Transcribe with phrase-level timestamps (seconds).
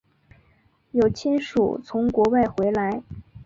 [0.93, 3.03] 有亲属从国外回来